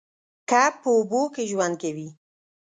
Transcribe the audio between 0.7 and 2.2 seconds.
په اوبو کې ژوند کوي